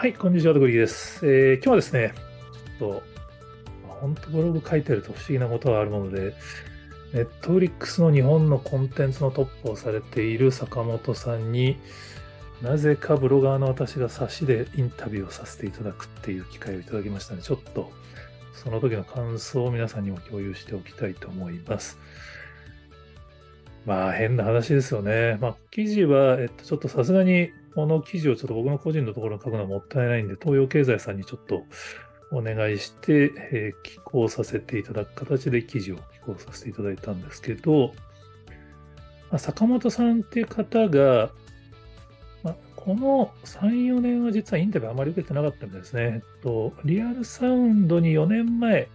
[0.00, 1.20] はい、こんにちは、ドグリです。
[1.26, 2.14] えー、今日はですね、
[2.78, 3.02] ちょっと、
[3.86, 6.32] 本当ブログ書いてると不思議なことがあるもので、
[7.12, 11.76] ネットフリックスの日本のコンテンツのトップをされている坂本さんに
[12.62, 17.92] なぜかブロガーの私が差しでインタビューをさせていただくっていう機会をいただきましたので、ちょっと
[18.54, 21.98] その時の感想を皆さんにも共有しておきたいと思います。
[23.84, 25.36] まあ変な話ですよね。
[25.42, 31.64] まあ記事は、えっと、ちょっとさすがにこの記事をちょっと僕の個人のところに書くのはもったいないんで、東洋経済さんにちょっと
[32.32, 37.92] お願いして、えー、寄稿させていただく形で記事を寄稿させていただいたんですけど、
[39.30, 41.30] まあ、坂本さんっていう方が、
[42.42, 46.02] まあ、この3、4年は実はインタビューあまり受けてなかったんですね。
[46.02, 48.88] えっと、リアルサウンドに4年前、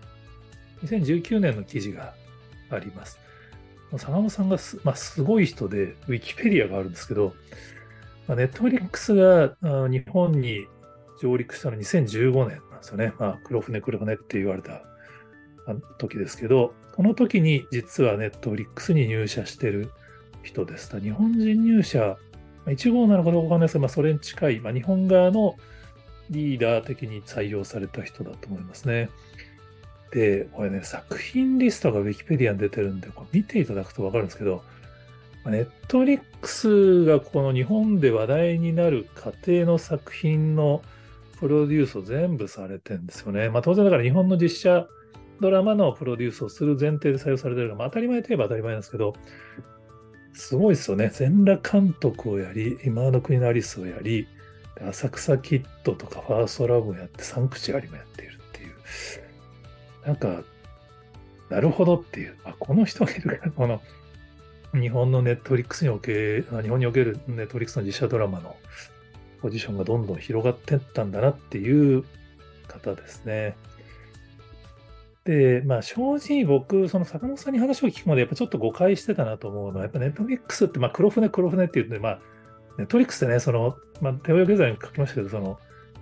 [0.84, 2.14] 2019年の記事が
[2.70, 3.20] あります。
[3.98, 7.34] 坂本さんがす,、まあ、すごい人で、ウィキペディアがあるんですけど、
[8.28, 9.56] まあ、ネットフリックスが
[9.90, 10.68] 日本に
[11.22, 13.14] 上陸したの2015年なんですよね。
[13.20, 14.82] まあ、黒船黒船って言われた
[15.98, 19.92] 時ですけど、この時に実はネットフリックスに入社してる
[20.44, 21.00] 人です。
[21.00, 22.18] 日本人入社、
[22.66, 25.56] 1号なのかどうかわかんないですけど、まあ、それに近い、まあ、日本側の
[26.30, 29.10] リーダー的に採用された人だと思いますね。
[30.12, 34.64] で、これね、作品リストが Wikipedia に出てるんで、これ見ていただくとわかるんですけど、
[35.52, 40.82] ネットリックスがこの日本で話題になる過程の作品の
[41.40, 43.50] プロデュースを全部されてるんですよね。
[43.50, 44.88] まあ当然だから日本の実写
[45.42, 49.14] ドラマのプロデュースをする前提で採用されてるのが、まあ、当たり前といえば当たり前なんですけど、
[50.34, 51.10] すごいですよね。
[51.14, 54.28] 全裸監督をやり、今の国のアリスをやり、
[54.90, 60.08] 浅草キッドとかファーストラブをやって、サンクチュアリもやっているっていう。
[60.08, 60.44] なんか、
[61.50, 62.36] なるほどっていう。
[62.44, 63.82] あ、この人がいるから、この
[64.80, 68.56] 日本のネットリックスにおける日本におけるネットリックスの実写ドラマの
[69.42, 72.04] ポジションがどんどん広がっていったんだなっていう
[72.68, 73.56] 方ですね。
[75.24, 82.20] で、まあ正直僕、その坂本さんに話を聞くまでやっぱちょっと誤解してたなと思うのは、やっぱネットフリックスって、まあ黒船黒船って言って、まあ
[82.78, 85.60] ネットフリックスってね、その、まあ手を経済に書きましたけど、その、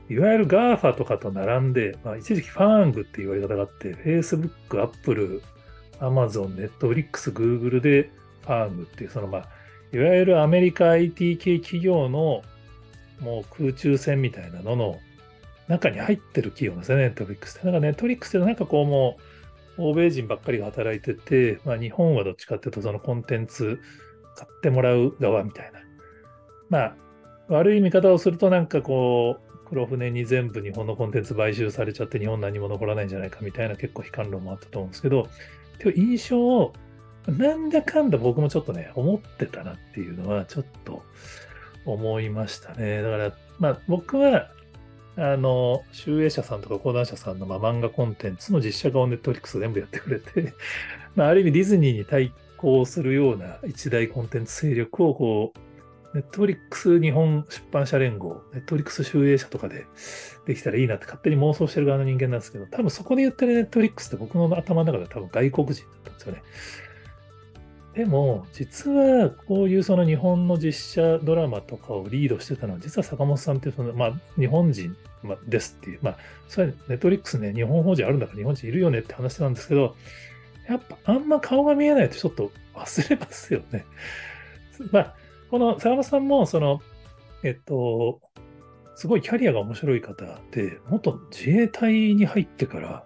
[0.10, 5.42] いわゆる GAFA とかと並んで、まあ一時期ファーングって言われ方があって、Facebook、Apple、
[6.00, 8.10] Amazon、Netflix、Google で
[8.44, 9.48] ファームっていう、そのまあ、
[9.92, 12.44] いわゆるアメリカ IT 系企業の
[13.20, 15.00] もう空中戦みたいなのの
[15.68, 17.66] 中に入ってる企業なんですよね、ネットフリックスって。
[17.66, 19.18] だからネットフリックスってなんかこうも
[19.78, 23.80] う、欧米人ばっかりが働いてて、まあ日本はどっちかっていうとそのコンテンツ
[24.36, 25.80] 買ってもらう側みたいな。
[26.70, 26.96] まあ、
[27.48, 35.28] 悪い見方をするとなんかこう、黒船に全部日本のコンテンツ買収されちゃって日本何も残らないんじゃないかみたいな結構悲観論もあったと思うんですけど、
[35.96, 36.74] 印象を
[37.28, 41.04] なんだかんだ僕もちょっとね、思ってたなっていうのはちょっと
[41.86, 43.02] 思いましたね。
[43.02, 44.50] だから、まあ僕は、
[45.16, 50.54] あの、集英社さんとか講談社さんの、まあ、漫画コンテンツの実写化をネットフリックス全部やってくれて、
[51.16, 59.86] まあ、ある意味ディズニーに対抗するような一大コンテンツ勢力を、こう、ネットフリックス日本出版社連合、ネットフリックス集英社とかで
[60.46, 66.44] できたらいいなって勝手に妄想してる側の人間なんですけど、多分そこで言ってるネットフリックスって僕の頭の中では多分外国人だったんですよね。
[67.96, 74.96] でも、実はこういうその日本の実写ドラマとかをリードしてたのは、実は坂本さんってその、まあ、日本人
[75.48, 76.18] ですっていう、まあ、
[76.48, 79.96] それネットリックスね、日本法人あるんだから日本人いるよねって話なんですけど、
[80.68, 83.86] やっぱあんま顔が見えないとちょっと忘れますよね。
[84.92, 85.16] まあ、
[85.52, 86.82] この坂本さんも、その、
[87.44, 88.22] えっと、
[88.96, 93.04] すごいキャリアが面白い方で、元自衛隊に入ってから、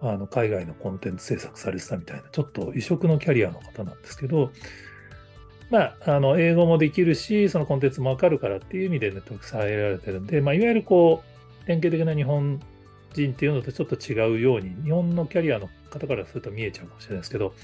[0.00, 4.52] あの海外のコンテンツ制作されてたみたいな、ちょっと異色のキャリアの方なんですけど、
[5.70, 12.60] まあ、あの英語もできるし、そのコンテンツもわかるからっていう意味でネットフリックス入られてるんで、まあ、いわゆるこう、典型的な日本
[13.12, 17.54] 人っていうのとちょっと違うように、日本のキャリアの方からすると見えちゃうかもしれないですけど、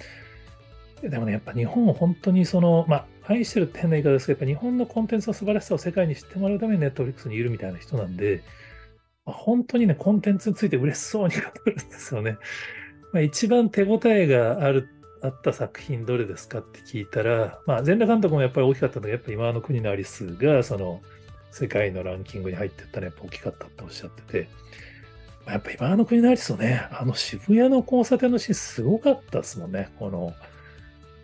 [1.03, 8.43] でもね、やっぱ日本を本当にその、まあ、愛してるって変な言い方ですけど、やっぱ日本のコンテンツの素晴らしさを世界に知ってもらうためにネットフリックスにいるみたいな人なんで、
[9.25, 12.37] 本当にね、コンテンツについて嬉しそうに語るんですよね。
[13.13, 14.89] まあ、一番手応えがある、
[15.23, 21.01] あった作品どれですかって聞いたら、まあ、全裸監督もやっぱり大きかったのが、やっぱ今の国のアリスが、その、
[21.51, 24.49] 世界のランキングに入っていったらやっぱ大きかったっておっしゃってて、
[25.47, 29.91] まあ、やっぱ今の国のアリスのね、あの渋谷の交差点のシーンすごかったですもんね。
[29.99, 30.35] この、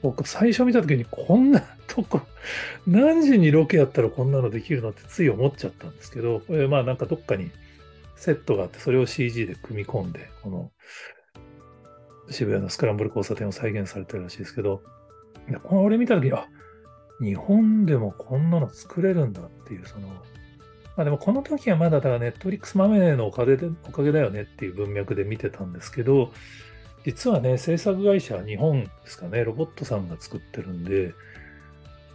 [0.03, 2.21] 僕最初見た時にこんなとこ、
[2.87, 7.51] 何時にロケやったらこんなのできるのってつい思っちゃったんですけど、これまあなんかどっかに
[8.21, 10.71] セットがあって、それを CG で組み込んで、この
[12.29, 14.83] 渋谷のスクランブル交差点を再現されてるらしいですけど、
[15.63, 16.47] これ見たときに、あ
[17.23, 20.15] 日本でもこんなの作れるんだっていう、その、ま
[20.99, 26.31] あでもこの時はまだだからネットフリックスマネのおかげでおかげだよねっていう文脈で見てたんですけど、
[27.07, 31.15] 実はね、制作会社は、日本ですかね、ロボットさんが作ってるんで、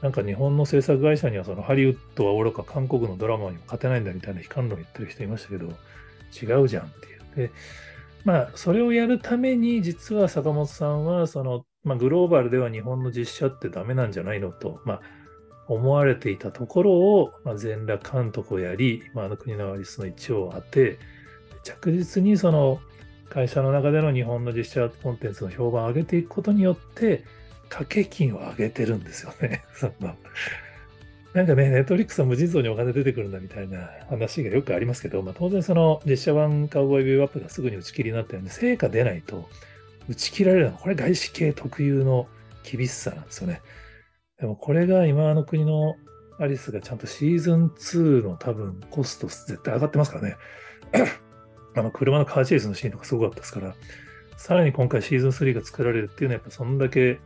[0.05, 7.07] なんか日本の制作会社にはそのハリウッドはおろか韓国のドラマにも勝てないんだみたいな悲観論言ってる人いましたけど、違うじゃんって
[7.41, 7.47] いう。
[7.47, 7.51] で、
[8.23, 15.01] まあ、それをやるために、実は坂本さんは、その、まあ、グローバルでは日本の実写ってダメなんじゃないのと、まあ、
[15.67, 20.99] 思われていたところを、まあ、全裸監督をやり、まあ、あの国のアリスの一応を当て、
[21.63, 22.79] 着実にその
[23.27, 27.23] 会社の中での日本の実写コンテンツの評判を上げていくことによって、
[27.69, 29.63] 掛け金を上げてるんですよね。
[29.75, 30.15] その
[31.33, 39.49] なんかね、ネットリックスは無尽蔵にお金出てくるんだみたいな話がよくありますけど、まあ、当然その実写版カウボーイビューアップがすぐに打ち切りになったように、成果出ないと
[40.07, 42.27] 打ち切られるのは、これ外資系特有の
[42.63, 43.61] 厳しさなんですよね。
[44.39, 45.95] でもこれが今の国の
[46.39, 50.35] アリスがちゃんとシーズン2の多分コスト絶対上がってますからね。
[51.75, 53.75] あの車のカーチェイスのシーンとかすごかったですから、
[54.37, 57.19] さらに今回シーズン3が作られるっていうのはやっぱそんだけ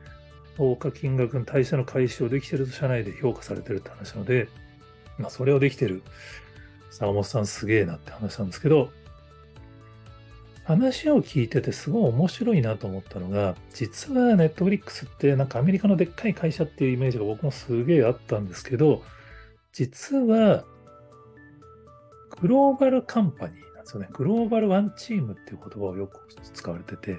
[0.58, 4.50] 大価金額に対しての回収をできてると社内で評価されてるって話なので、
[5.18, 6.04] まあそれをできてる
[6.92, 8.90] 坂本さんすげえなって話なんですけど、
[10.66, 19.02] 話を聞いててすごい面白いなと思ったのが、実はネットフリックスってなんかアメリカのでっかい会社っていうイメージが僕もすげえあったんですけど、
[19.74, 20.66] 実は
[22.42, 24.10] グローバルカンパニーなんですよね。
[24.14, 26.20] グローバルワンチームっていう言葉をよく
[26.54, 27.18] 使われてて、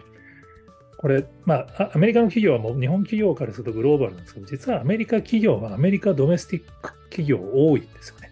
[1.00, 8.30] これ、まあ、アメリカの企業はもう日本企業からするとグローバルなんですけど、実はアメリカ企業はアメリカドメスティック企業多いんですよね。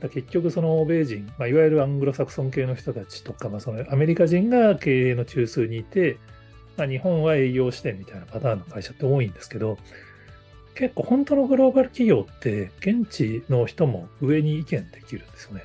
[0.00, 6.16] だ結局その欧米人、まあ、いわゆるアングロサクソン系の人たちとか、まあ、そのアメリカ人が経営の中枢にいて、
[6.78, 9.76] まあ、日本は営業支店みたいなパターンの会社って多いんですけど、
[10.74, 15.64] 結構本当のグローバル企業って現地の人も上に意見できるんですよね。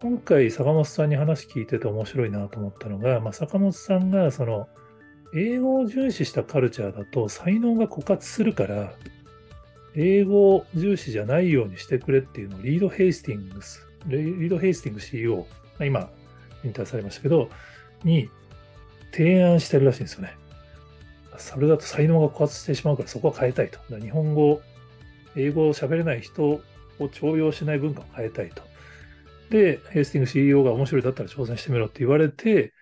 [0.00, 4.68] 今回坂本さんに話聞いてて面白いなと思ったのが、まあ、坂本さんがその
[5.34, 8.94] 英語を重視したカルチャーだと才能が枯渇するから
[9.94, 15.46] 英語重視じゃないようにしてくれっていうのをリード・ヘイスティングス、リード・ヘイスティング CEO、
[15.80, 16.10] 今、
[16.64, 17.50] 引退されましたけど、
[18.04, 18.28] に
[19.12, 20.34] 提案してるらしいんですよね。
[21.36, 23.78] それだと才能が枯渇してしまうからそこは変えたいと。
[23.98, 24.60] 日本語、
[25.36, 26.62] 英語を喋れない人を
[26.98, 28.62] 重用しない文化を変えたいと。
[29.50, 32.72] で、ヘイスティング CEO が面白いだったら挑戦してみろって言われて、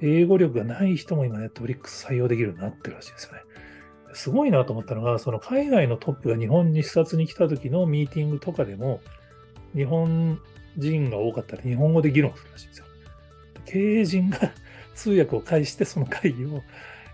[0.00, 3.40] 英語力がない人も今、ネットフリックス採用できるようになってるらしいですよね。
[4.14, 9.00] すごいなと思ったのが、その海外のトップが日本に視察に来た時のミーティングとかでも、
[9.74, 10.40] 日本
[10.76, 12.86] 人が多かったら日本語で議論するらしいんですよ。
[13.66, 14.38] 経営陣が
[14.94, 16.62] 通訳を介してその会議を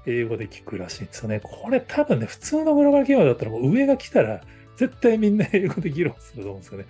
[0.06, 1.40] 英語で聞くらしいんですよね。
[1.42, 4.42] これ多分ね、普通のグローバル企業だったらもう上が来たら
[4.76, 6.86] 絶対みんな英語で議論すると思うんですよね。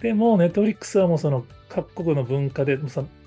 [0.00, 2.78] でも、ネットフリックスはもうその各国の文化で、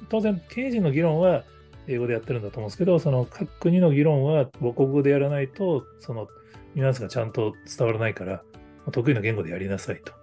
[0.10, 1.44] 当然経営陣の議論は
[1.88, 6.28] 英語でやってるんだと思うんですけど、その各国の議論は母国語でやらないと、その
[6.76, 8.44] ニュアンスがちゃんと伝わらないから、
[8.92, 10.14] 得意な言語でやりなさいと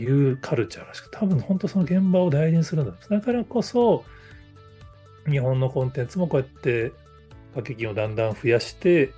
[0.00, 2.92] いうカルチャーらしく、多分本当その現場を大事にするんだ。
[3.08, 4.04] だからこそ、
[5.28, 6.92] 日本のコンテンツもこうやって
[7.54, 9.12] 掛け金をだんだん増やして、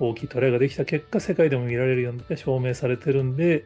[0.00, 3.64] 大きいトライができた結果、世界でも見られるようになって証明されてるんで、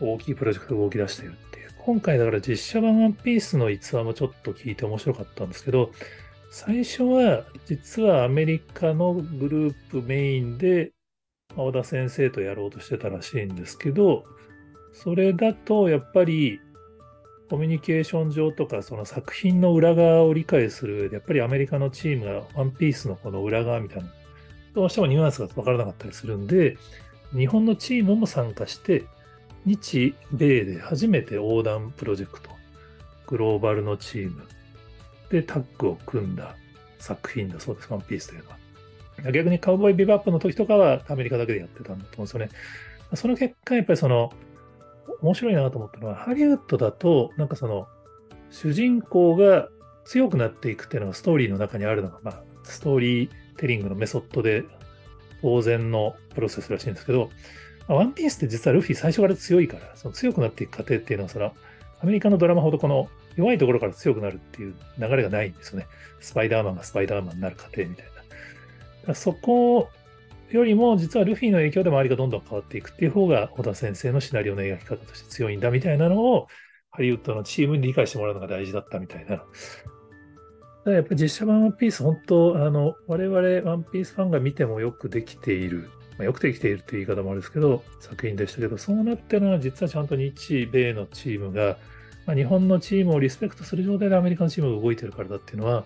[0.00, 1.34] 大きいプロジェクトが動き出している
[1.88, 5.90] 今回だから実写版ワンピースの逸話もちょっと聞いて面白かったんですけど、
[6.50, 10.92] 最初は実はアメリカのグループメインで
[11.56, 14.26] 青田先生とやろうとしてたらしいんですけど、
[14.92, 16.60] それだとやっぱり
[17.48, 24.10] コミュニケーション上とかその作品の裏側を理解する上でやっぱりアメリカのチームがワンピースのこの裏側みたいな
[24.74, 26.76] どうしてもニュアンスが分からなかったりするんで
[27.34, 29.06] 日本のチームも参加して
[29.68, 32.50] 日米で初めて横断プロジェクト、
[33.26, 34.42] グローバルのチーム
[35.30, 36.56] でタッグを組んだ
[36.98, 39.32] 作品だそうです、ワンピースというのは。
[39.32, 42.48] 逆にカウボーイビバップの時とかはアメリカだけでやってたんだと思うんですよね。
[43.14, 44.32] その結果、やっぱりその、
[45.20, 47.88] 面白いなと思ったのは、ハリウッドだと、なんかその、
[48.50, 49.68] 主人公が
[50.04, 54.64] 強くなっていくっていうのがストーリーの中にあるのが、まあ、ストーリーテリングのメソッドで
[55.42, 57.30] 当然のプロセスらしいんですけど、
[57.88, 61.52] あワンピースって実はルフィ最初から強いから、その強くなっていく過程っていうのは、その
[62.00, 65.86] アメリカのドラマほどこの弱いところから強くなるっていう流れがないんですよね。
[66.20, 68.06] スパイダーマンがスパイダーマンになる過程みたい
[69.06, 69.14] な。
[69.14, 69.88] そこ
[70.50, 76.46] よりも実はルフィの影響で周りがどんどん変わっていくっていう方が小田先生のシナリオの描き方として強いんだみたいなのを
[76.90, 79.42] ハリウッドのチームに理解してもらうのが大事だったみたいな。
[80.92, 91.78] やっぱり実写版ワンピース本当あの我々ワンピースファンが見てもよくできているまあ、よくできているという言い方もあるんですけど、作品でしたけど、そうなってるのは実はちゃんと日米のチームが、
[92.26, 95.84] まあ、日本のチームをリスペクトする状態でアメリカのチームが動いてるからだっていうのは、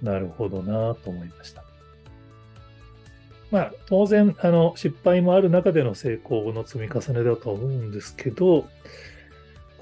[0.00, 1.62] なるほどなと思いました。
[3.50, 8.66] まあ、当然、あの、失敗もある中での成功の積み重ねだと思うんですけど、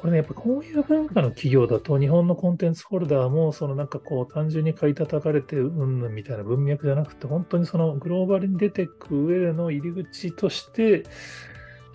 [0.01, 11.05] これね、やっぱこういう文化の企業だと、日本のコンテンツホルダーも、そのなんかこう、単純に買い叩かれて、うんぬんみたいな文脈じゃなくて、本当にそのグローバルに出てく上での入り口として、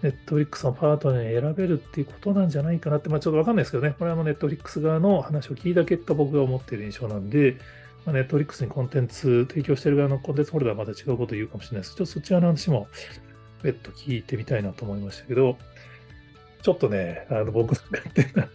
[0.03, 7.57] ネットフリックスのパートナーに選べるっていうことなんじゃないかなって、まあちょっとわかんないですけどね、これはもうネットフリックス側の話を聞いた結果、僕が思ってる印象なんで、
[8.05, 11.95] まあ、ネットフリックスにコンテンツ提供してる側のコンテンツホルダーはまた違うこと言うかもしれないです。
[11.95, 12.87] ちょっとそちらの話も
[13.63, 15.57] 別途聞いてみたいなと思いましたけど、
[16.65, 18.49] ちょっとね、あの僕の勝手な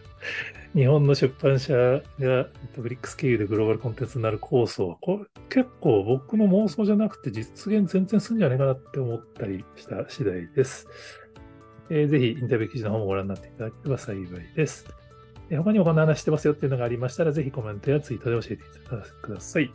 [0.75, 10.89] 日本の出版社がネットフリックス経由でグローバルコンテンツになるコースを、これ結構僕の妄想じゃなくて実現全然すんじゃないかなって思ったりした次第です。
[11.89, 14.27] えー、ぜひインタビュー記事の方もご覧になっていただければ幸い
[14.57, 14.87] です。
[15.49, 18.65] 他にもこんな話してますよっていうのがありましたら、ぜひコメントやツイートで教えて
[19.23, 19.73] ください。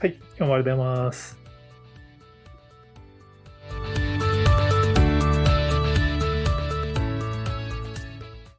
[0.00, 1.39] はい、今日もありがとうございます。